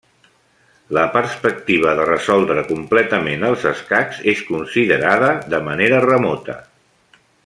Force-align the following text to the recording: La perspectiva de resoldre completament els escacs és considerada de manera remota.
La 0.97 1.01
perspectiva 1.15 1.91
de 1.99 2.07
resoldre 2.09 2.63
completament 2.71 3.45
els 3.51 3.67
escacs 3.75 4.25
és 4.35 4.41
considerada 4.51 5.33
de 5.57 5.61
manera 5.69 6.01
remota. 6.11 6.57